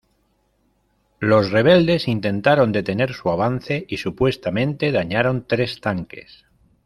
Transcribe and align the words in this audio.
Los 1.19 1.51
rebeldes 1.51 2.07
intentaron 2.07 2.71
detener 2.71 3.13
su 3.13 3.29
avance 3.29 3.85
y 3.87 3.97
supuestamente 3.97 4.91
dañaron 4.91 5.45
tres 5.47 5.79
tanques. 5.79 6.45